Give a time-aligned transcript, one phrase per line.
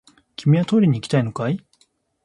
[0.35, 1.63] 君はトイレに行きたいのかい？